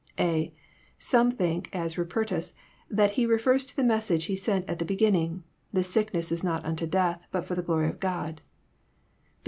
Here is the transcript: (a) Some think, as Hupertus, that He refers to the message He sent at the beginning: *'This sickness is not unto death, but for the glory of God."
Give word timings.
(a) 0.17 0.51
Some 0.97 1.29
think, 1.29 1.69
as 1.73 1.93
Hupertus, 1.93 2.53
that 2.89 3.11
He 3.11 3.27
refers 3.27 3.67
to 3.67 3.75
the 3.75 3.83
message 3.83 4.25
He 4.25 4.35
sent 4.35 4.67
at 4.67 4.79
the 4.79 4.83
beginning: 4.83 5.43
*'This 5.73 5.91
sickness 5.91 6.31
is 6.31 6.43
not 6.43 6.65
unto 6.65 6.87
death, 6.87 7.21
but 7.31 7.45
for 7.45 7.53
the 7.53 7.61
glory 7.61 7.87
of 7.89 7.99
God." 7.99 8.41